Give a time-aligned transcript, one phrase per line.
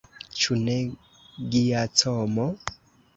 [0.43, 0.77] Ĉu ne,
[1.57, 2.47] Giacomo?